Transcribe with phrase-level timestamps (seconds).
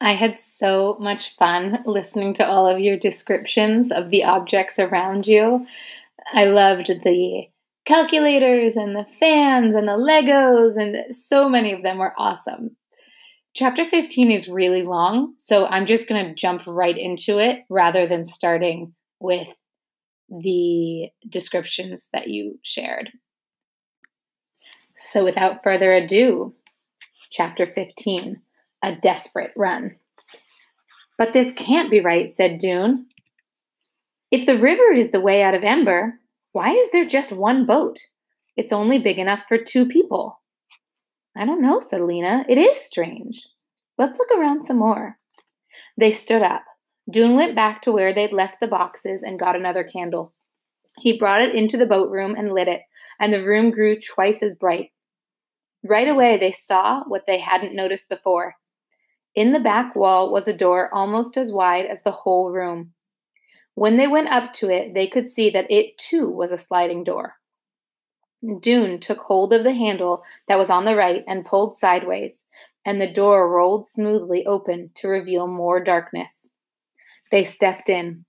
[0.00, 5.26] I had so much fun listening to all of your descriptions of the objects around
[5.26, 5.66] you.
[6.32, 7.48] I loved the
[7.84, 12.76] calculators and the fans and the Legos, and so many of them were awesome.
[13.54, 18.06] Chapter 15 is really long, so I'm just going to jump right into it rather
[18.06, 19.48] than starting with
[20.28, 23.10] the descriptions that you shared.
[24.94, 26.54] So, without further ado,
[27.30, 28.42] chapter 15
[28.82, 29.96] A Desperate Run.
[31.16, 33.06] But this can't be right, said Doon.
[34.30, 36.20] If the river is the way out of Ember,
[36.52, 37.98] why is there just one boat?
[38.56, 40.40] It's only big enough for two people.
[41.36, 42.44] I don't know, said Lina.
[42.48, 43.46] It is strange.
[43.96, 45.18] Let's look around some more.
[45.96, 46.62] They stood up.
[47.10, 50.34] Doon went back to where they'd left the boxes and got another candle.
[50.98, 52.82] He brought it into the boat room and lit it,
[53.18, 54.90] and the room grew twice as bright.
[55.84, 58.54] Right away, they saw what they hadn't noticed before.
[59.34, 62.92] In the back wall was a door almost as wide as the whole room.
[63.74, 67.04] When they went up to it, they could see that it too was a sliding
[67.04, 67.34] door.
[68.60, 72.44] Doon took hold of the handle that was on the right and pulled sideways,
[72.84, 76.54] and the door rolled smoothly open to reveal more darkness.
[77.30, 78.24] They stepped in.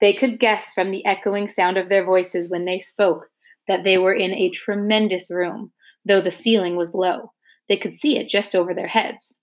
[0.00, 3.28] They could guess from the echoing sound of their voices when they spoke
[3.68, 5.72] that they were in a tremendous room,
[6.04, 7.32] though the ceiling was low.
[7.68, 9.38] They could see it just over their heads.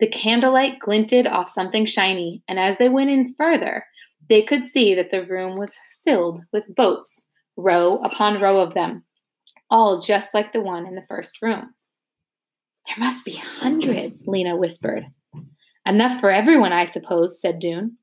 [0.00, 3.86] The candlelight glinted off something shiny, and as they went in further,
[4.28, 9.04] they could see that the room was filled with boats, row upon row of them,
[9.70, 11.74] all just like the one in the first room.
[12.86, 15.06] There must be hundreds, Lina whispered.
[15.86, 17.96] Enough for everyone, I suppose, said Doon.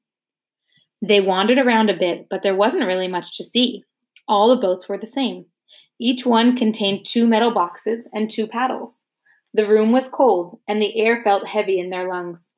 [1.02, 3.84] They wandered around a bit, but there wasn't really much to see.
[4.28, 5.45] All the boats were the same.
[6.00, 9.03] Each one contained two metal boxes and two paddles.
[9.53, 12.52] The room was cold, and the air felt heavy in their lungs.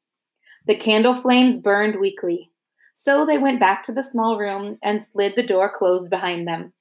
[0.68, 2.52] The candle flames burned weakly,
[2.94, 6.74] so they went back to the small room and slid the door closed behind them.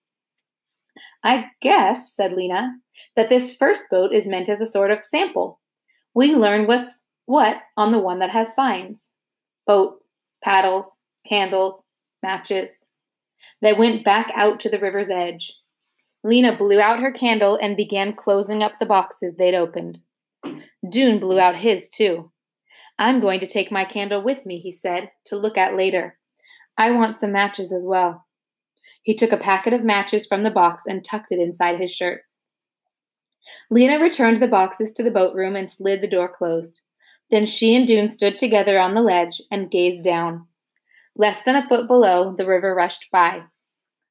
[1.24, 2.74] I guess, said Lina,
[3.16, 5.60] that this first boat is meant as a sort of sample.
[6.14, 9.12] We learn what's what on the one that has signs
[9.66, 10.00] boat,
[10.42, 10.86] paddles,
[11.26, 11.84] candles,
[12.22, 12.84] matches.
[13.60, 15.52] They went back out to the river's edge.
[16.24, 20.00] Lina blew out her candle and began closing up the boxes they'd opened.
[20.88, 22.30] Doon blew out his, too.
[22.98, 26.18] I'm going to take my candle with me, he said, to look at later.
[26.78, 28.26] I want some matches as well.
[29.02, 32.22] He took a packet of matches from the box and tucked it inside his shirt.
[33.70, 36.82] Lina returned the boxes to the boat room and slid the door closed.
[37.30, 40.46] Then she and Doon stood together on the ledge and gazed down.
[41.16, 43.42] Less than a foot below, the river rushed by.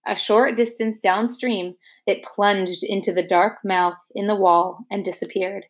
[0.07, 1.75] A short distance downstream,
[2.07, 5.65] it plunged into the dark mouth in the wall and disappeared.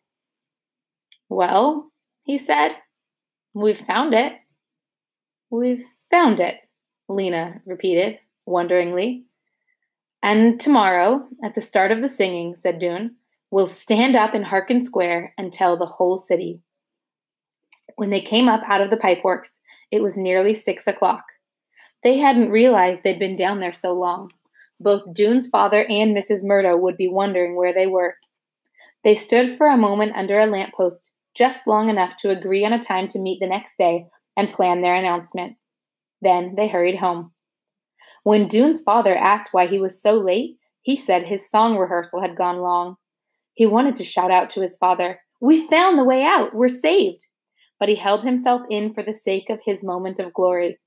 [1.28, 1.90] Well,
[2.24, 2.76] he said,
[3.54, 4.34] we've found it.
[5.50, 6.56] We've found it,
[7.08, 9.24] Lina repeated, wonderingly.
[10.22, 13.16] And tomorrow, at the start of the singing, said Doon,
[13.50, 16.60] we'll stand up in Harken Square and tell the whole city.
[17.96, 19.58] When they came up out of the pipeworks,
[19.90, 21.24] it was nearly six o'clock.
[22.02, 24.30] They hadn't realized they'd been down there so long.
[24.80, 26.42] Both Doon's father and Mrs.
[26.42, 28.16] Murdo would be wondering where they were.
[29.04, 32.72] They stood for a moment under a lamp post, just long enough to agree on
[32.72, 35.56] a time to meet the next day and plan their announcement.
[36.20, 37.32] Then they hurried home.
[38.24, 42.36] When Doon's father asked why he was so late, he said his song rehearsal had
[42.36, 42.96] gone long.
[43.54, 46.54] He wanted to shout out to his father, We found the way out!
[46.54, 47.26] We're saved!
[47.78, 50.78] But he held himself in for the sake of his moment of glory.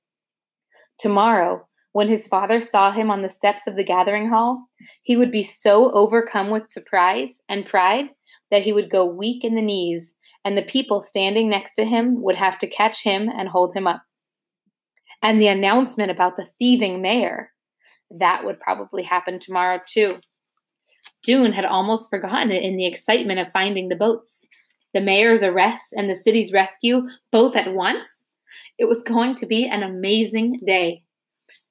[0.99, 4.67] Tomorrow, when his father saw him on the steps of the gathering hall,
[5.03, 8.09] he would be so overcome with surprise and pride
[8.51, 12.21] that he would go weak in the knees, and the people standing next to him
[12.21, 14.03] would have to catch him and hold him up.
[15.23, 17.51] And the announcement about the thieving mayor,
[18.11, 20.17] that would probably happen tomorrow too.
[21.23, 24.45] Doon had almost forgotten it in the excitement of finding the boats.
[24.93, 28.24] The mayor's arrest and the city's rescue, both at once?
[28.77, 31.03] It was going to be an amazing day.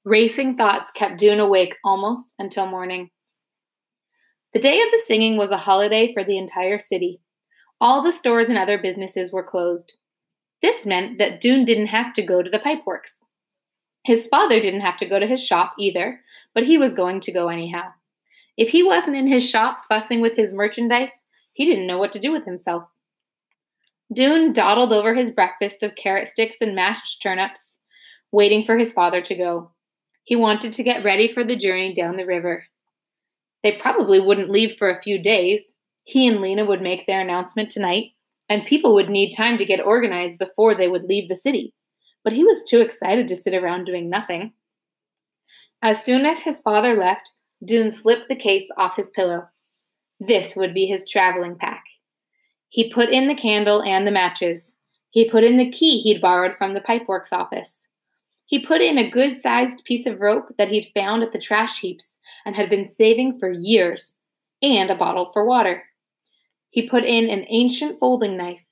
[0.05, 3.11] Racing thoughts kept Doon awake almost until morning.
[4.55, 7.21] The day of the singing was a holiday for the entire city.
[7.81, 9.93] All the stores and other businesses were closed.
[10.63, 13.25] This meant that Doon didn't have to go to the pipeworks.
[14.05, 16.21] His father didn't have to go to his shop either,
[16.55, 17.91] but he was going to go anyhow.
[18.57, 22.19] If he wasn't in his shop fussing with his merchandise, he didn't know what to
[22.19, 22.85] do with himself.
[24.13, 27.79] Doon dawdled over his breakfast of carrot sticks and mashed turnips,
[28.33, 29.73] waiting for his father to go.
[30.25, 32.67] He wanted to get ready for the journey down the river.
[33.63, 35.75] They probably wouldn't leave for a few days.
[36.05, 38.13] He and Lina would make their announcement tonight,
[38.49, 41.73] and people would need time to get organized before they would leave the city.
[42.23, 44.53] But he was too excited to sit around doing nothing.
[45.83, 47.33] As soon as his father left,
[47.65, 49.49] Doon slipped the case off his pillow.
[50.21, 51.74] This would be his traveling pack.
[52.75, 54.75] He put in the candle and the matches.
[55.11, 57.87] He put in the key he'd borrowed from the pipeworks office.
[58.47, 61.79] He put in a good sized piece of rope that he'd found at the trash
[61.79, 64.17] heaps and had been saving for years,
[64.61, 65.85] and a bottle for water.
[66.69, 68.67] He put in an ancient folding knife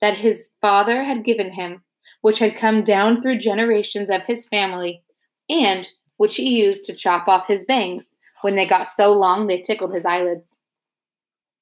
[0.00, 1.82] that his father had given him,
[2.20, 5.02] which had come down through generations of his family,
[5.50, 9.60] and which he used to chop off his bangs when they got so long they
[9.60, 10.54] tickled his eyelids.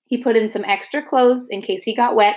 [0.07, 2.37] He put in some extra clothes in case he got wet,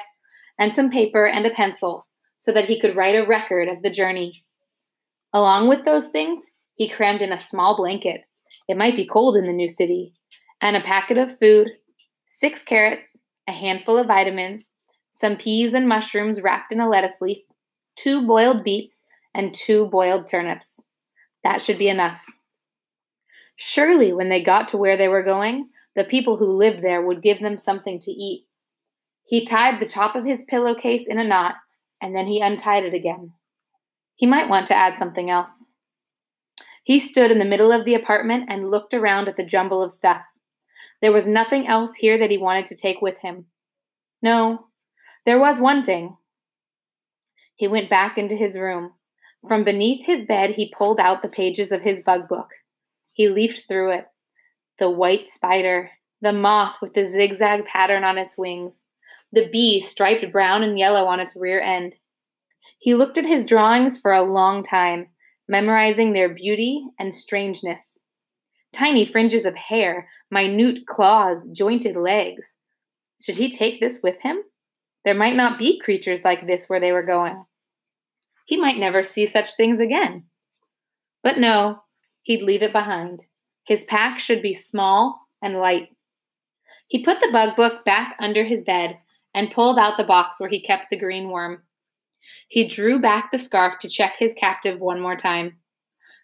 [0.58, 2.08] and some paper and a pencil
[2.40, 4.44] so that he could write a record of the journey.
[5.34, 6.42] Along with those things,
[6.76, 8.22] he crammed in a small blanket.
[8.68, 10.14] It might be cold in the new city,
[10.62, 11.70] and a packet of food,
[12.28, 13.18] six carrots,
[13.48, 14.64] a handful of vitamins,
[15.12, 17.42] some peas and mushrooms wrapped in a lettuce leaf,
[17.96, 20.82] two boiled beets, and two boiled turnips.
[21.44, 22.24] That should be enough.
[23.56, 25.70] Surely, when they got to where they were going,
[26.00, 28.46] the people who lived there would give them something to eat.
[29.26, 31.56] He tied the top of his pillowcase in a knot,
[32.02, 33.34] and then he untied it again.
[34.16, 35.66] He might want to add something else.
[36.86, 39.92] He stood in the middle of the apartment and looked around at the jumble of
[39.92, 40.22] stuff.
[41.02, 43.48] There was nothing else here that he wanted to take with him.
[44.22, 44.68] No,
[45.26, 46.16] there was one thing.
[47.58, 48.94] He went back into his room.
[49.46, 52.48] From beneath his bed, he pulled out the pages of his bug book.
[53.12, 54.06] He leafed through it.
[54.80, 55.92] The white spider,
[56.22, 58.84] the moth with the zigzag pattern on its wings,
[59.32, 61.98] the bee striped brown and yellow on its rear end.
[62.80, 65.08] He looked at his drawings for a long time,
[65.48, 68.00] memorizing their beauty and strangeness.
[68.72, 72.56] Tiny fringes of hair, minute claws, jointed legs.
[73.22, 74.44] Should he take this with him?
[75.04, 77.44] There might not be creatures like this where they were going.
[78.46, 80.26] He might never see such things again.
[81.22, 81.84] But no,
[82.24, 83.22] he'd leave it behind.
[83.66, 85.90] His pack should be small and light.
[86.88, 88.98] He put the bug book back under his bed
[89.34, 91.64] and pulled out the box where he kept the green worm.
[92.48, 95.58] He drew back the scarf to check his captive one more time.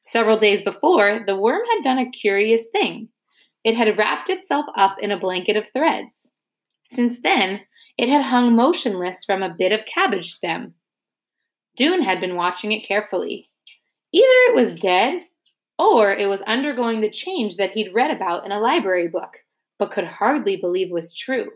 [0.08, 3.10] Several days before, the worm had done a curious thing.
[3.64, 6.30] It had wrapped itself up in a blanket of threads.
[6.84, 7.62] Since then,
[7.98, 10.76] it had hung motionless from a bit of cabbage stem.
[11.76, 13.50] Doon had been watching it carefully.
[14.14, 15.24] Either it was dead,
[15.78, 19.32] or it was undergoing the change that he'd read about in a library book,
[19.78, 21.50] but could hardly believe was true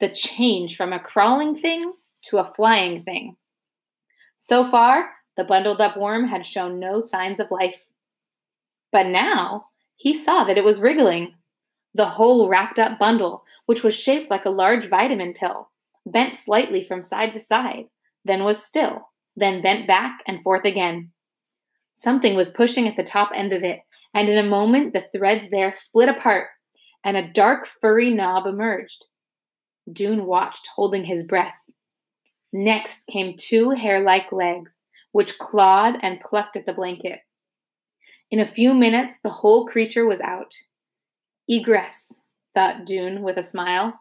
[0.00, 3.36] the change from a crawling thing to a flying thing.
[4.38, 7.88] So far, the bundled up worm had shown no signs of life.
[8.92, 9.66] But now
[9.96, 11.34] he saw that it was wriggling.
[11.94, 15.70] The whole wrapped up bundle, which was shaped like a large vitamin pill,
[16.04, 17.86] bent slightly from side to side,
[18.24, 21.10] then was still, then bent back and forth again.
[21.96, 23.80] Something was pushing at the top end of it,
[24.14, 26.48] and in a moment the threads there split apart,
[27.02, 29.04] and a dark, furry knob emerged.
[29.90, 31.56] Doon watched, holding his breath.
[32.52, 34.72] Next came two hair like legs,
[35.12, 37.20] which clawed and plucked at the blanket.
[38.30, 40.54] In a few minutes, the whole creature was out.
[41.48, 42.12] Egress,
[42.54, 44.00] thought Doon with a smile.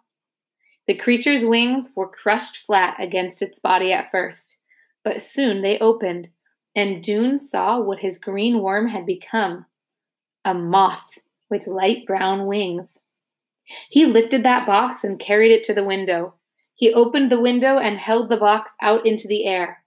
[0.88, 4.58] The creature's wings were crushed flat against its body at first,
[5.04, 6.30] but soon they opened,
[6.76, 9.66] and Doon saw what his green worm had become
[10.44, 11.18] a moth
[11.50, 13.00] with light brown wings.
[13.90, 16.36] He lifted that box and carried it to the window.
[16.76, 19.84] He opened the window and held the box out into the air.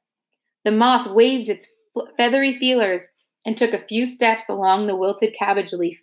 [0.64, 1.68] The moth waved its
[2.16, 3.04] feathery feelers
[3.45, 6.00] and took a few steps along the wilted cabbage leaf.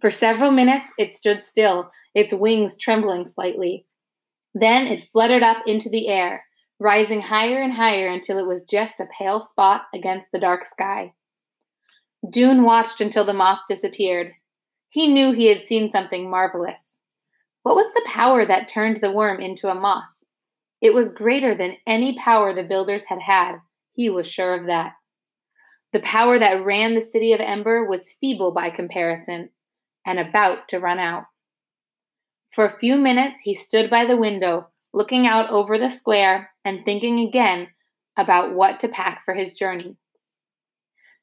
[0.00, 3.86] For several minutes it stood still, its wings trembling slightly.
[4.54, 6.44] Then it fluttered up into the air,
[6.82, 11.12] rising higher and higher until it was just a pale spot against the dark sky.
[12.28, 14.32] Doon watched until the moth disappeared.
[14.90, 16.98] He knew he had seen something marvelous.
[17.62, 20.04] What was the power that turned the worm into a moth?
[20.80, 23.58] It was greater than any power the builders had had.
[23.94, 24.94] He was sure of that.
[25.92, 29.50] The power that ran the city of Ember was feeble by comparison
[30.04, 31.24] and about to run out.
[32.52, 36.84] For a few minutes, he stood by the window, looking out over the square and
[36.84, 37.68] thinking again
[38.16, 39.96] about what to pack for his journey.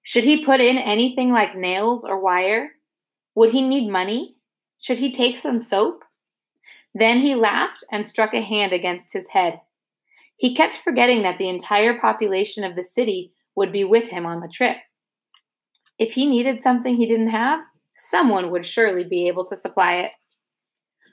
[0.03, 2.71] Should he put in anything like nails or wire?
[3.35, 4.35] Would he need money?
[4.79, 6.03] Should he take some soap?
[6.95, 9.61] Then he laughed and struck a hand against his head.
[10.37, 14.39] He kept forgetting that the entire population of the city would be with him on
[14.39, 14.77] the trip.
[15.99, 17.59] If he needed something he didn't have,
[17.97, 20.11] someone would surely be able to supply it.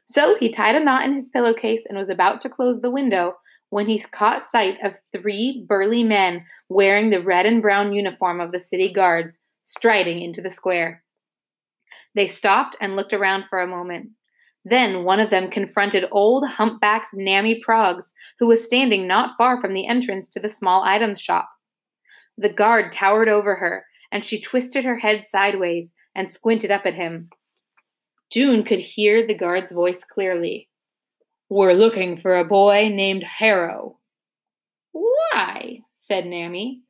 [0.06, 3.34] So he tied a knot in his pillowcase and was about to close the window
[3.70, 8.52] when he caught sight of three burly men wearing the red and brown uniform of
[8.52, 11.02] the city guards striding into the square.
[12.14, 14.10] They stopped and looked around for a moment.
[14.64, 19.75] Then one of them confronted old humpbacked Nammy Proggs, who was standing not far from
[19.75, 21.48] the entrance to the small items shop.
[22.38, 26.94] The guard towered over her, and she twisted her head sideways and squinted up at
[26.94, 27.30] him.
[28.30, 30.68] Doon could hear the guard's voice clearly.
[31.49, 33.99] We're looking for a boy named Harrow.
[34.92, 35.80] Why?
[35.97, 36.80] said Nammy.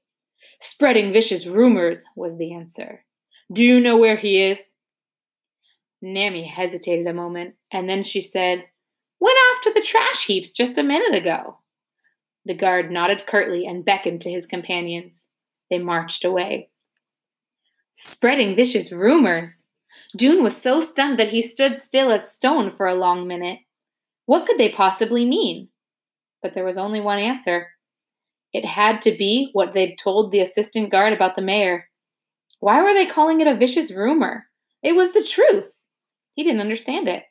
[0.60, 3.04] Spreading vicious rumors, was the answer.
[3.52, 4.72] Do you know where he is?
[6.02, 8.64] Nammy hesitated a moment, and then she said,
[9.20, 11.58] Went off to the trash heaps just a minute ago.
[12.44, 15.30] The guard nodded curtly and beckoned to his companions.
[15.70, 16.70] They marched away.
[17.92, 19.64] Spreading vicious rumors.
[20.16, 23.58] Doon was so stunned that he stood still as stone for a long minute.
[24.24, 25.68] What could they possibly mean?
[26.42, 27.68] But there was only one answer.
[28.52, 31.88] It had to be what they'd told the assistant guard about the mayor.
[32.60, 34.46] Why were they calling it a vicious rumor?
[34.82, 35.72] It was the truth.
[36.34, 37.24] He didn't understand it.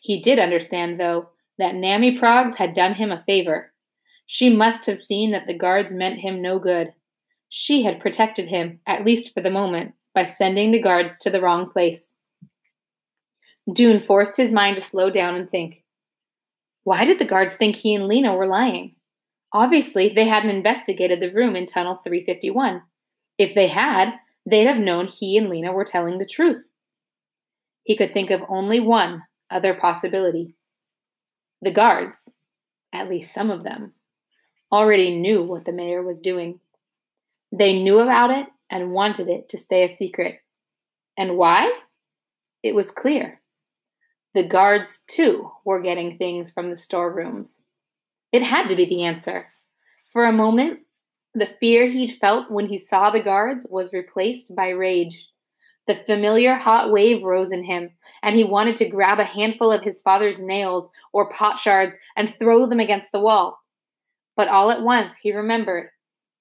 [0.00, 3.72] He did understand, though, that Nammy Proggs had done him a favor.
[4.26, 6.92] She must have seen that the guards meant him no good.
[7.48, 11.40] She had protected him, at least for the moment, by sending the guards to the
[11.40, 12.14] wrong place.
[13.72, 15.84] Doon forced his mind to slow down and think.
[16.84, 18.96] Why did the guards think he and Lina were lying?
[19.52, 22.82] Obviously, they hadn't investigated the room in Tunnel 351.
[23.38, 24.12] If they had,
[24.46, 26.64] they'd have known he and Lina were telling the truth.
[27.84, 30.54] He could think of only one other possibility.
[31.62, 32.30] The guards,
[32.92, 33.92] at least some of them,
[34.72, 36.60] already knew what the mayor was doing.
[37.52, 40.40] They knew about it and wanted it to stay a secret.
[41.18, 41.70] And why?
[42.62, 43.40] It was clear.
[44.34, 47.64] The guards, too, were getting things from the storerooms.
[48.32, 49.46] It had to be the answer.
[50.12, 50.80] For a moment,
[51.34, 55.28] the fear he'd felt when he saw the guards was replaced by rage.
[55.86, 57.90] The familiar hot wave rose in him,
[58.22, 62.32] and he wanted to grab a handful of his father's nails or pot shards and
[62.32, 63.58] throw them against the wall.
[64.36, 65.90] But all at once he remembered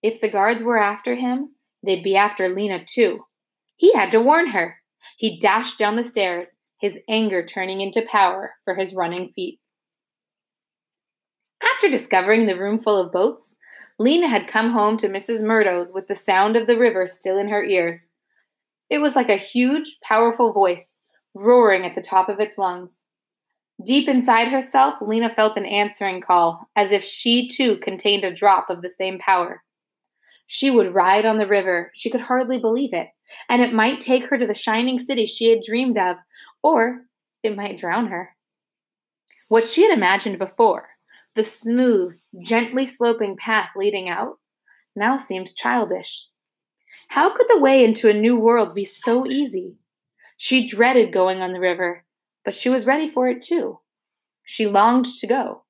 [0.04, 1.50] if the guards were after him,
[1.84, 3.26] they'd be after Lina too.
[3.76, 4.78] He had to warn her.
[5.18, 6.48] He dashed down the stairs,
[6.80, 9.60] his anger turning into power for his running feet.
[11.62, 13.56] After discovering the room full of boats,
[13.98, 15.44] Lina had come home to Mrs.
[15.44, 18.08] Murdo's with the sound of the river still in her ears.
[18.90, 21.00] It was like a huge, powerful voice,
[21.34, 23.04] roaring at the top of its lungs.
[23.86, 28.70] Deep inside herself, Lina felt an answering call, as if she too contained a drop
[28.70, 29.64] of the same power.
[30.52, 31.92] She would ride on the river.
[31.94, 33.10] She could hardly believe it.
[33.50, 36.18] And it might take her to the shining city she had dreamed of,
[36.64, 37.06] or
[37.44, 38.36] it might drown her.
[39.48, 40.90] What she had imagined before,
[41.36, 44.40] the smooth, gently sloping path leading out,
[44.96, 46.26] now seemed childish.
[47.10, 49.78] How could the way into a new world be so easy?
[50.36, 52.06] She dreaded going on the river,
[52.44, 53.82] but she was ready for it too.
[54.46, 55.66] She longed to go.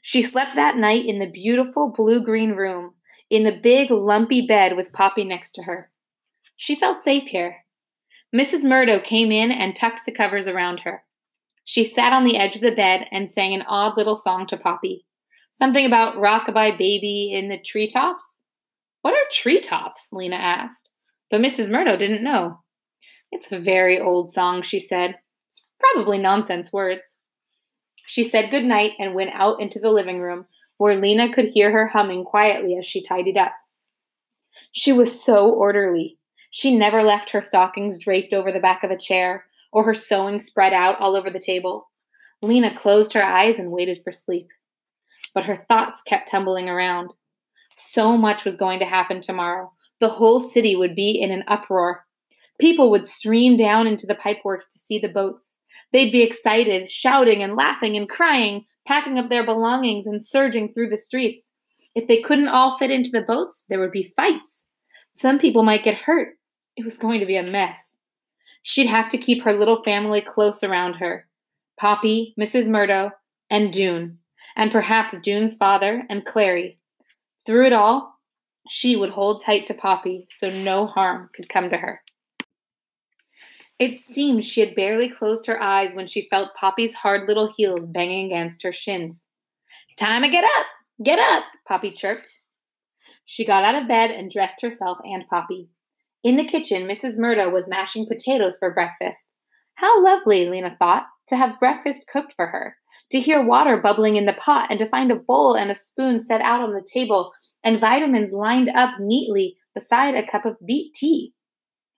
[0.00, 2.94] She slept that night in the beautiful blue green room,
[3.32, 5.90] in the big, lumpy bed with Poppy next to her.
[6.54, 7.64] She felt safe here.
[8.36, 8.62] Mrs.
[8.62, 11.02] Murdo came in and tucked the covers around her.
[11.64, 14.58] She sat on the edge of the bed and sang an odd little song to
[14.58, 15.06] Poppy.
[15.54, 18.42] Something about rockabye baby in the treetops?
[19.00, 20.08] What are treetops?
[20.12, 20.90] Lina asked.
[21.30, 21.70] But Mrs.
[21.70, 22.60] Murdo didn't know.
[23.30, 25.18] It's a very old song, she said.
[25.48, 27.16] It's probably nonsense words.
[28.04, 30.44] She said good night and went out into the living room,
[30.78, 33.52] where Lina could hear her humming quietly as she tidied up.
[34.72, 36.18] She was so orderly.
[36.50, 40.40] She never left her stockings draped over the back of a chair or her sewing
[40.40, 41.88] spread out all over the table.
[42.42, 44.48] Lina closed her eyes and waited for sleep.
[45.34, 47.14] But her thoughts kept tumbling around.
[47.76, 49.72] So much was going to happen tomorrow.
[50.00, 52.04] The whole city would be in an uproar.
[52.60, 55.58] People would stream down into the pipeworks to see the boats.
[55.92, 60.90] They'd be excited, shouting and laughing and crying, packing up their belongings and surging through
[60.90, 61.50] the streets.
[61.94, 64.66] If they couldn't all fit into the boats, there would be fights.
[65.12, 66.34] Some people might get hurt.
[66.76, 67.96] It was going to be a mess.
[68.62, 71.26] She'd have to keep her little family close around her
[71.78, 72.68] Poppy, Mrs.
[72.68, 73.10] Murdo,
[73.50, 74.18] and Doon,
[74.56, 76.78] and perhaps Doon's father and Clary.
[77.44, 78.20] Through it all,
[78.68, 82.02] she would hold tight to Poppy so no harm could come to her.
[83.82, 87.88] It seemed she had barely closed her eyes when she felt Poppy's hard little heels
[87.88, 89.26] banging against her shins.
[89.98, 90.66] Time to get up!
[91.04, 91.42] Get up!
[91.66, 92.42] Poppy chirped.
[93.24, 95.68] She got out of bed and dressed herself and Poppy.
[96.22, 97.18] In the kitchen, Mrs.
[97.18, 99.30] Murdo was mashing potatoes for breakfast.
[99.74, 101.06] How lovely, Lina thought.
[101.26, 102.76] to have breakfast cooked for her,
[103.10, 106.20] to hear water bubbling in the pot, and to find a bowl and a spoon
[106.20, 107.32] set out on the table
[107.64, 111.32] and vitamins lined up neatly beside a cup of beet tea.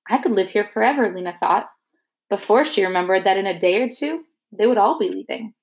[0.09, 1.69] I could live here forever, Lina thought,
[2.31, 5.55] before she remembered that in a day or two they would all be leaving.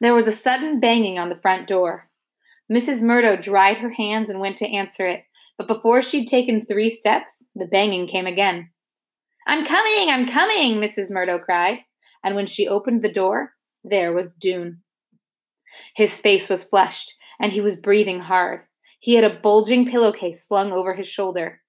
[0.00, 2.08] There was a sudden banging on the front door.
[2.70, 3.02] Mrs.
[3.02, 5.24] Murdo dried her hands and went to answer it,
[5.56, 8.70] but before she'd taken three steps, the banging came again.
[9.46, 11.10] I'm coming, I'm coming, Mrs.
[11.10, 11.78] Murdo cried,
[12.22, 14.82] and when she opened the door, there was Doon.
[15.96, 18.62] His face was flushed, and he was breathing hard.
[19.00, 21.60] He had a bulging pillowcase slung over his shoulder.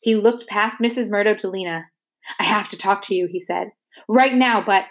[0.00, 1.08] He looked past Mrs.
[1.08, 1.86] Murdo to Lina.
[2.38, 3.68] I have to talk to you, he said.
[4.08, 4.84] Right now, but.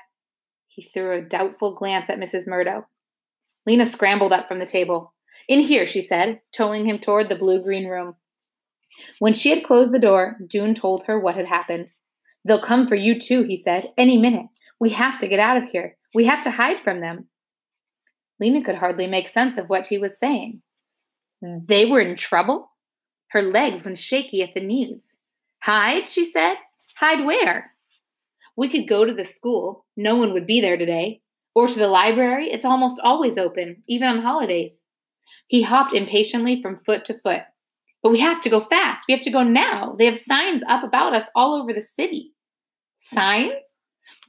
[0.67, 2.47] He threw a doubtful glance at Mrs.
[2.47, 2.87] Murdo.
[3.65, 5.13] Lina scrambled up from the table.
[5.47, 8.15] In here, she said, towing him toward the blue green room.
[9.19, 11.93] When she had closed the door, Doon told her what had happened.
[12.45, 14.47] They'll come for you too, he said, any minute.
[14.79, 15.97] We have to get out of here.
[16.13, 17.27] We have to hide from them.
[18.39, 20.61] Lina could hardly make sense of what he was saying.
[21.41, 22.71] They were in trouble?
[23.33, 25.15] Her legs went shaky at the knees.
[25.63, 26.55] Hide, she said.
[26.97, 27.71] Hide where?
[28.55, 29.85] We could go to the school.
[29.97, 31.21] No one would be there today.
[31.55, 32.51] Or to the library.
[32.51, 34.83] It's almost always open, even on holidays.
[35.47, 37.41] He hopped impatiently from foot to foot.
[38.03, 39.05] But we have to go fast.
[39.07, 39.95] We have to go now.
[39.97, 42.33] They have signs up about us all over the city.
[42.99, 43.73] Signs?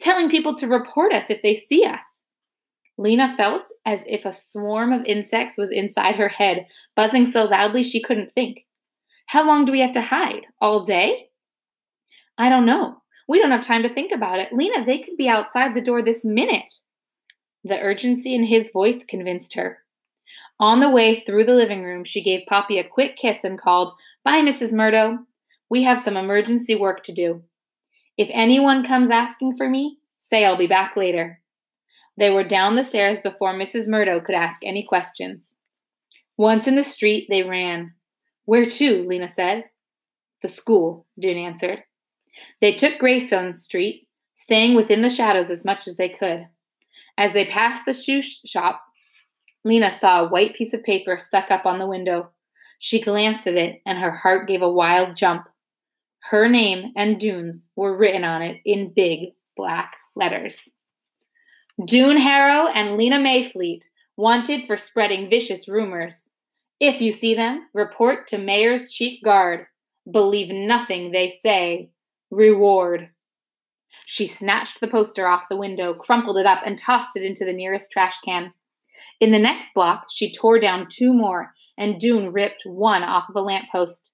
[0.00, 2.22] Telling people to report us if they see us.
[2.96, 7.82] Lina felt as if a swarm of insects was inside her head, buzzing so loudly
[7.82, 8.64] she couldn't think.
[9.34, 10.46] How long do we have to hide?
[10.60, 11.30] All day?
[12.38, 13.02] I don't know.
[13.26, 14.52] We don't have time to think about it.
[14.52, 16.72] Lina, they could be outside the door this minute.
[17.64, 19.78] The urgency in his voice convinced her.
[20.60, 23.94] On the way through the living room, she gave Poppy a quick kiss and called,
[24.24, 24.72] Bye, Mrs.
[24.72, 25.18] Murdo.
[25.68, 27.42] We have some emergency work to do.
[28.16, 31.40] If anyone comes asking for me, say I'll be back later.
[32.16, 33.88] They were down the stairs before Mrs.
[33.88, 35.56] Murdo could ask any questions.
[36.36, 37.94] Once in the street, they ran.
[38.44, 39.06] Where to?
[39.06, 39.64] Lina said.
[40.42, 41.84] The school, Doon answered.
[42.60, 46.46] They took Greystone Street, staying within the shadows as much as they could.
[47.16, 48.82] As they passed the shoe shop,
[49.64, 52.30] Lina saw a white piece of paper stuck up on the window.
[52.78, 55.46] She glanced at it, and her heart gave a wild jump.
[56.20, 60.70] Her name and Doon's were written on it in big black letters.
[61.84, 63.80] Doon Harrow and Lina Mayfleet,
[64.16, 66.30] wanted for spreading vicious rumors.
[66.86, 69.66] If you see them, report to Mayor's Chief Guard.
[70.12, 71.88] Believe nothing they say.
[72.30, 73.08] Reward.
[74.04, 77.54] She snatched the poster off the window, crumpled it up, and tossed it into the
[77.54, 78.52] nearest trash can.
[79.18, 83.36] In the next block, she tore down two more, and Doon ripped one off of
[83.36, 84.12] a lamppost.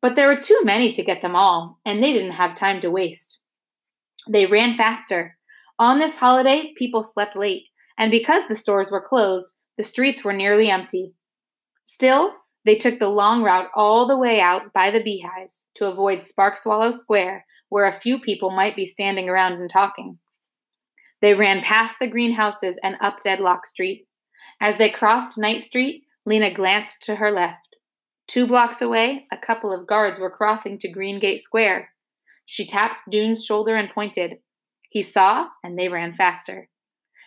[0.00, 2.90] But there were too many to get them all, and they didn't have time to
[2.90, 3.42] waste.
[4.26, 5.36] They ran faster,
[5.78, 7.64] on this holiday, people slept late,
[7.98, 11.12] and because the stores were closed, the streets were nearly empty.
[11.86, 16.18] Still, they took the long route all the way out by the beehives to avoid
[16.18, 20.18] Sparkswallow Square, where a few people might be standing around and talking.
[21.22, 24.06] They ran past the greenhouses and up Deadlock Street.
[24.60, 27.76] As they crossed Knight Street, Lina glanced to her left.
[28.26, 31.90] Two blocks away, a couple of guards were crossing to Greengate Square.
[32.44, 34.38] She tapped Doon's shoulder and pointed.
[34.90, 36.68] He saw, and they ran faster.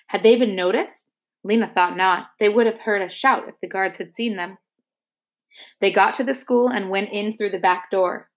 [0.08, 1.09] Had they been noticed?
[1.44, 2.28] Lina thought not.
[2.40, 4.58] They would have heard a shout if the guards had seen them.
[5.82, 8.30] They got to the school and went in through the back door.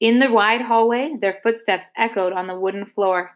[0.00, 3.32] In the wide hallway, their footsteps echoed on the wooden floor.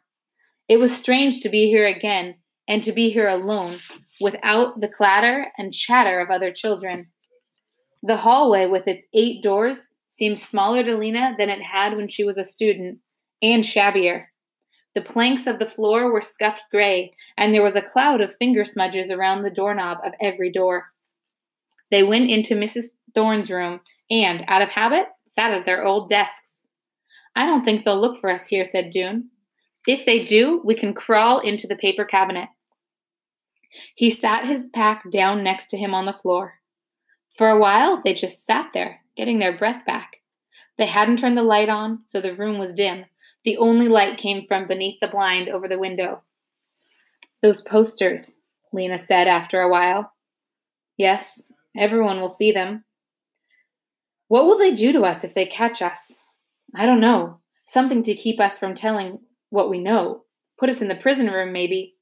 [0.68, 2.36] It was strange to be here again,
[2.68, 3.76] and to be here alone,
[4.20, 7.08] without the clatter and chatter of other children.
[8.02, 12.22] The hallway, with its eight doors, seemed smaller to Lina than it had when she
[12.24, 12.98] was a student,
[13.42, 14.31] and shabbier.
[14.94, 18.64] The planks of the floor were scuffed gray, and there was a cloud of finger
[18.64, 20.92] smudges around the doorknob of every door.
[21.90, 22.86] They went into Mrs.
[23.14, 26.66] Thorne's room and, out of habit, sat at their old desks.
[27.34, 29.30] I don't think they'll look for us here, said Doon.
[29.86, 32.48] If they do, we can crawl into the paper cabinet.
[33.94, 36.60] He sat his pack down next to him on the floor.
[37.36, 40.18] For a while, they just sat there, getting their breath back.
[40.76, 43.06] They hadn't turned the light on, so the room was dim,
[43.44, 46.22] the only light came from beneath the blind over the window.
[47.42, 48.36] Those posters,
[48.72, 50.12] Lina said after a while.
[50.96, 51.42] Yes,
[51.76, 52.84] everyone will see them.
[54.28, 56.14] What will they do to us if they catch us?
[56.74, 57.40] I don't know.
[57.66, 59.18] Something to keep us from telling
[59.50, 60.22] what we know.
[60.58, 61.94] Put us in the prison room, maybe.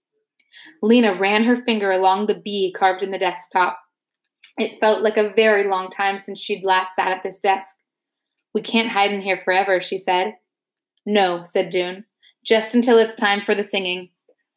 [0.83, 3.79] Lina ran her finger along the B carved in the desktop.
[4.59, 7.77] It felt like a very long time since she'd last sat at this desk.
[8.53, 10.35] We can't hide in here forever, she said.
[11.11, 12.05] No, said Doon.
[12.45, 14.11] Just until it's time for the singing.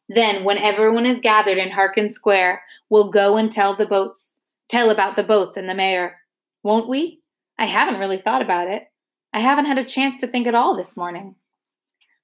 [0.08, 4.38] Then, when everyone is gathered in Harken Square, we'll go and tell the boats,
[4.68, 6.14] tell about the boats and the mayor.
[6.62, 7.20] Won't we?
[7.58, 8.84] I haven't really thought about it.
[9.32, 11.34] I haven't had a chance to think at all this morning.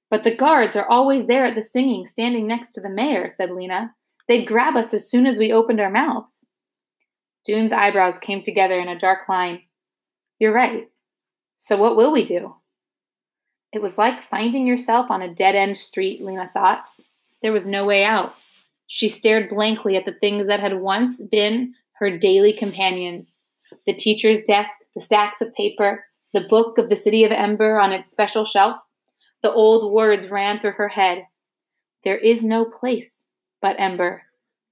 [0.09, 3.51] But the guards are always there at the singing, standing next to the mayor, said
[3.51, 3.93] Lina.
[4.29, 6.47] They'd grab us as soon as we opened our mouths.
[7.45, 9.63] Doon's eyebrows came together in a dark line.
[10.39, 10.89] You're right.
[11.57, 12.55] So what will we do?
[13.73, 16.85] It was like finding yourself on a dead end street, Lina thought.
[17.41, 18.35] There was no way out.
[18.87, 23.37] She stared blankly at the things that had once been her daily companions
[23.85, 27.91] the teacher's desk, the stacks of paper, the book of the city of Ember on
[27.91, 28.77] its special shelf.
[29.43, 31.25] The old words ran through her head.
[32.03, 33.25] There is no place
[33.61, 34.23] but Ember.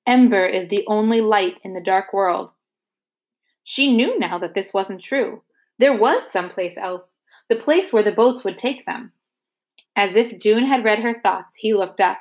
[0.06, 2.50] Ember is the only light in the dark world.
[3.64, 5.44] She knew now that this wasn't true.
[5.78, 7.08] There was some place else,
[7.50, 9.12] the place where the boats would take them.
[9.96, 12.20] As if Doon had read her thoughts, he looked up.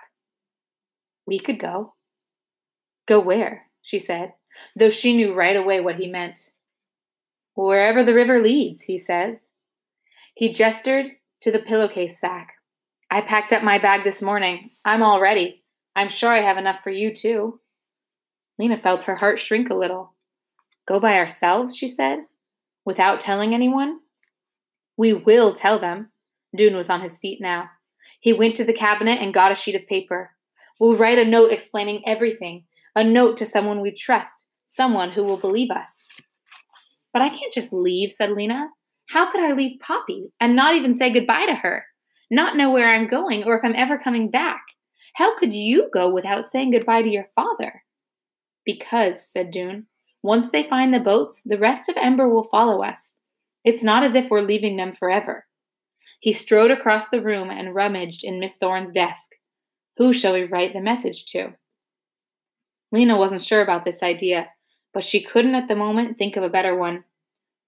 [1.26, 1.94] We could go.
[3.06, 3.66] Go where?
[3.82, 4.34] she said,
[4.76, 6.50] though she knew right away what he meant.
[7.54, 9.50] Wherever the river leads, he says.
[10.34, 12.54] He gestured to the pillowcase sack.
[13.10, 14.70] I packed up my bag this morning.
[14.84, 15.64] I'm all ready.
[15.96, 17.60] I'm sure I have enough for you, too.
[18.58, 20.14] Lina felt her heart shrink a little.
[20.86, 22.20] Go by ourselves, she said,
[22.84, 24.00] without telling anyone?
[24.98, 26.10] We will tell them.
[26.56, 27.70] Doon was on his feet now.
[28.20, 30.32] He went to the cabinet and got a sheet of paper.
[30.80, 32.64] We'll write a note explaining everything,
[32.96, 36.08] a note to someone we trust, someone who will believe us.
[37.12, 38.70] But I can't just leave, said Lina.
[39.10, 41.84] How could I leave Poppy and not even say goodbye to her?
[42.30, 44.62] Not know where I'm going or if I'm ever coming back?
[45.14, 47.84] How could you go without saying goodbye to your father?
[48.64, 49.86] Because, said Doon,
[50.22, 53.17] once they find the boats, the rest of Ember will follow us.
[53.64, 55.46] It's not as if we're leaving them forever.
[56.20, 59.30] He strode across the room and rummaged in Miss Thorne's desk.
[59.96, 61.54] Who shall we write the message to?
[62.92, 64.48] Lina wasn't sure about this idea,
[64.94, 67.04] but she couldn't at the moment think of a better one.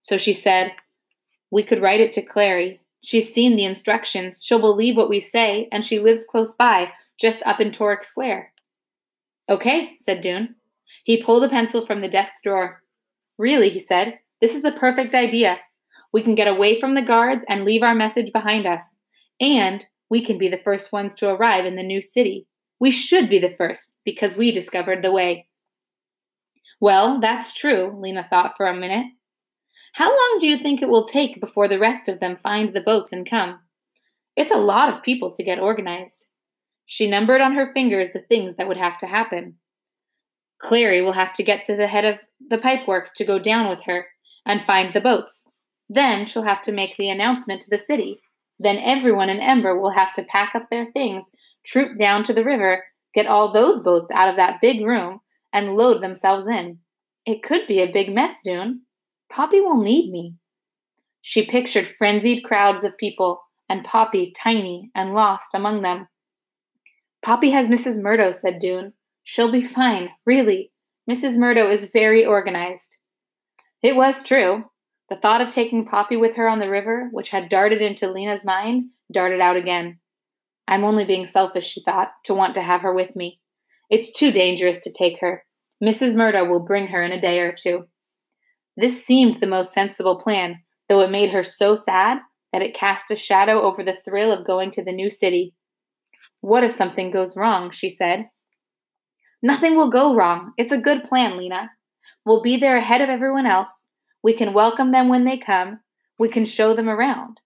[0.01, 0.73] So she said,
[1.51, 2.81] We could write it to Clary.
[3.03, 4.45] She's seen the instructions.
[4.45, 8.53] She'll believe what we say, and she lives close by, just up in Torek Square.
[9.49, 10.55] Okay, said Doon.
[11.05, 12.83] He pulled a pencil from the desk drawer.
[13.39, 15.59] Really, he said, this is the perfect idea.
[16.13, 18.83] We can get away from the guards and leave our message behind us.
[19.41, 22.47] And we can be the first ones to arrive in the new city.
[22.81, 25.49] We should be the first because we discovered the way.
[26.81, 29.07] Well, that's true, Lina thought for a minute.
[29.93, 32.81] How long do you think it will take before the rest of them find the
[32.81, 33.61] boats and come?
[34.37, 36.27] It's a lot of people to get organized.
[36.87, 39.57] She numbered on her fingers the things that would have to happen.
[40.61, 42.19] Clary will have to get to the head of
[42.49, 44.07] the pipeworks to go down with her
[44.47, 45.49] and find the boats.
[45.93, 48.21] Then she'll have to make the announcement to the city.
[48.61, 51.35] Then everyone in Ember will have to pack up their things,
[51.67, 55.21] troop down to the river, get all those boats out of that big room,
[55.53, 56.79] and load themselves in.
[57.27, 58.83] It could be a big mess, Doon.
[59.33, 60.37] Poppy will need me.
[61.23, 66.09] She pictured frenzied crowds of people, and Poppy tiny and lost among them.
[67.23, 68.01] Poppy has Mrs.
[68.01, 68.93] Murdo, said Doon.
[69.25, 70.71] She'll be fine, really.
[71.11, 71.37] Mrs.
[71.37, 72.99] Murdo is very organized.
[73.83, 74.70] It was true.
[75.11, 78.45] The thought of taking Poppy with her on the river, which had darted into Lina's
[78.45, 79.99] mind, darted out again.
[80.69, 83.41] I'm only being selfish, she thought, to want to have her with me.
[83.91, 85.45] It's too dangerous to take her.
[85.83, 86.15] Mrs.
[86.15, 87.89] Murdo will bring her in a day or two.
[88.77, 92.19] This seemed the most sensible plan, though it made her so sad
[92.53, 95.55] that it cast a shadow over the thrill of going to the new city.
[96.41, 97.73] What if something goes wrong?
[97.73, 98.29] she said.
[99.43, 100.53] Nothing will go wrong.
[100.57, 101.71] It's a good plan, Lina.
[102.25, 103.89] We'll be there ahead of everyone else.
[104.23, 105.81] We can welcome them when they come.
[106.19, 107.41] We can show them around.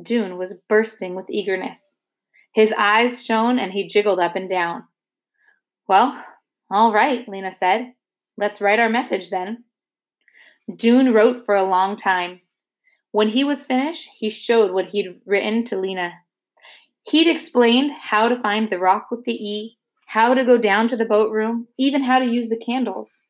[0.00, 1.98] Doon was bursting with eagerness.
[2.52, 4.84] His eyes shone and he jiggled up and down.
[5.88, 6.24] Well,
[6.70, 7.92] all right, Lina said.
[8.38, 9.64] Let's write our message then.
[10.74, 12.40] Doon wrote for a long time.
[13.12, 16.12] When he was finished, he showed what he'd written to Lina.
[17.04, 20.96] He'd explained how to find the rock with the E, how to go down to
[20.96, 23.20] the boat room, even how to use the candles.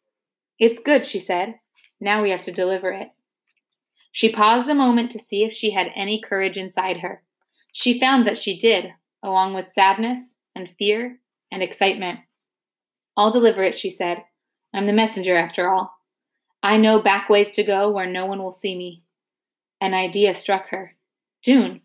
[0.59, 1.57] It's good, she said.
[2.01, 3.09] Now we have to deliver it.
[4.13, 7.23] She paused a moment to see if she had any courage inside her.
[7.73, 11.19] She found that she did, along with sadness and fear
[11.53, 12.21] and excitement.
[13.17, 14.25] I'll deliver it, she said.
[14.73, 15.93] I'm the messenger, after all.
[16.63, 19.03] I know back ways to go where no one will see me.
[19.81, 20.95] An idea struck her.
[21.43, 21.81] Doon,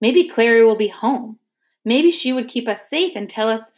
[0.00, 1.38] maybe Clary will be home.
[1.84, 3.72] Maybe she would keep us safe and tell us,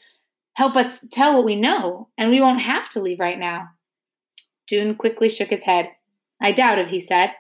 [0.55, 3.69] help us tell what we know, and we won't have to leave right now.
[4.71, 5.91] Doon quickly shook his head.
[6.41, 7.33] I doubt it, he said.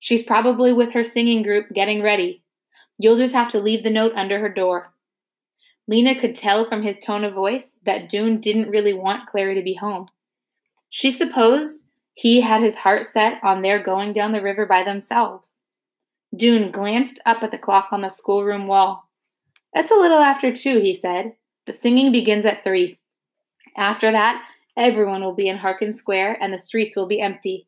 [0.00, 2.42] She's probably with her singing group getting ready.
[2.98, 4.92] You'll just have to leave the note under her door.
[5.86, 9.62] Lina could tell from his tone of voice that Doon didn't really want Clary to
[9.62, 10.08] be home.
[10.90, 15.62] She supposed he had his heart set on their going down the river by themselves.
[16.36, 19.08] Doon glanced up at the clock on the schoolroom wall.
[19.72, 21.34] It's a little after two, he said.
[21.66, 22.98] The singing begins at three.
[23.76, 24.42] After that,
[24.78, 27.66] everyone will be in Harken Square and the streets will be empty.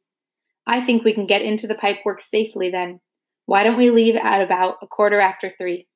[0.67, 3.01] I think we can get into the pipework safely then.
[3.47, 5.89] Why don't we leave at about a quarter after three?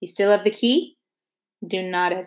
[0.00, 0.96] You still have the key?
[1.66, 2.26] Doon nodded.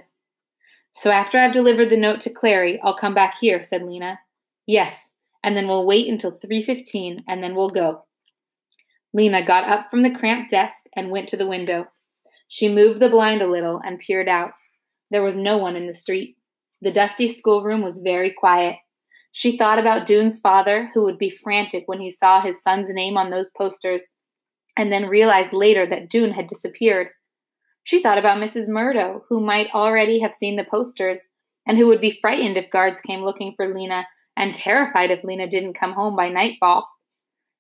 [0.96, 4.20] So after I've delivered the note to Clary, I'll come back here, said Lina.
[4.66, 5.10] Yes,
[5.44, 8.06] and then we'll wait until 3:15 and then we'll go.
[9.12, 11.88] Lena got up from the cramped desk and went to the window.
[12.48, 14.54] She moved the blind a little and peered out.
[15.12, 16.38] There was no one in the street.
[16.84, 18.76] The dusty schoolroom was very quiet.
[19.32, 23.16] She thought about Doon's father, who would be frantic when he saw his son's name
[23.16, 24.04] on those posters,
[24.76, 27.08] and then realized later that Doon had disappeared.
[27.86, 28.68] She thought about Mrs.
[28.68, 31.22] Murdo, who might already have seen the posters,
[31.66, 35.50] and who would be frightened if guards came looking for Lina, and terrified if Lina
[35.50, 36.86] didn't come home by nightfall.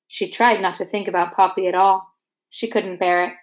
[0.09, 2.05] She tried not to think about Poppy at all.
[2.49, 3.33] She couldn't bear it.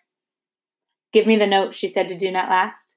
[1.14, 2.96] Give me the note, she said to Doon at last.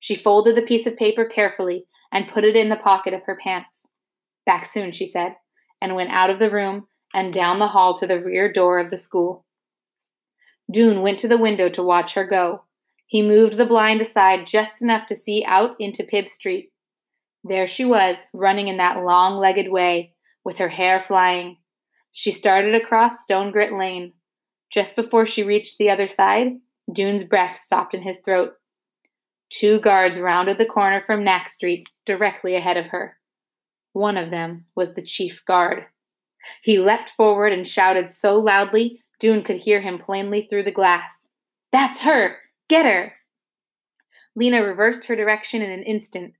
[0.00, 3.38] She folded the piece of paper carefully and put it in the pocket of her
[3.42, 3.86] pants.
[4.44, 5.36] Back soon, she said,
[5.80, 8.90] and went out of the room and down the hall to the rear door of
[8.90, 9.44] the school.
[10.70, 12.62] Doon went to the window to watch her go,
[13.12, 16.72] he moved the blind aside just enough to see out into Pibb Street.
[17.44, 20.14] There she was, running in that long legged way,
[20.46, 21.58] with her hair flying.
[22.10, 24.14] She started across Stone Grit Lane.
[24.70, 26.52] Just before she reached the other side,
[26.90, 28.54] Doon's breath stopped in his throat.
[29.52, 33.18] Two guards rounded the corner from Knack Street, directly ahead of her.
[33.92, 35.84] One of them was the chief guard.
[36.62, 41.30] He leapt forward and shouted so loudly Doon could hear him plainly through the glass.
[41.70, 42.38] That's her!
[42.68, 43.12] Get her!
[44.34, 46.32] Lina reversed her direction in an instant.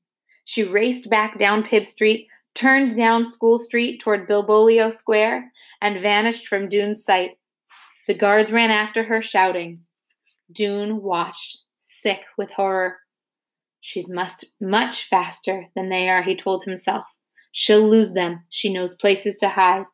[0.46, 6.48] She raced back down Pibb Street, turned down School Street toward Bilbolio Square, and vanished
[6.48, 7.32] from Doon's sight.
[8.08, 9.80] The guards ran after her, shouting.
[10.50, 12.96] Doon watched, sick with horror.
[13.84, 17.04] She's must much faster than they are, he told himself.
[17.50, 18.44] She'll lose them.
[18.48, 19.86] She knows places to hide.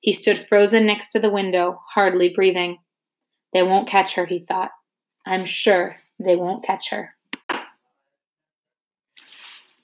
[0.00, 2.78] He stood frozen next to the window, hardly breathing.
[3.52, 4.72] They won't catch her, he thought.
[5.24, 7.14] I'm sure they won't catch her.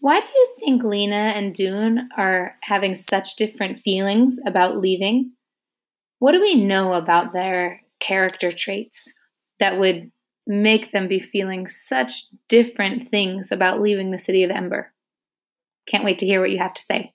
[0.00, 5.32] Why do you think Lina and Doon are having such different feelings about leaving?
[6.18, 9.08] What do we know about their character traits
[9.60, 10.10] that would
[10.46, 14.92] make them be feeling such different things about leaving the city of Ember?
[15.88, 17.12] Can't wait to hear what you have to say.